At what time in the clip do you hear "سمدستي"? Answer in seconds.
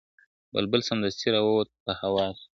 0.89-1.27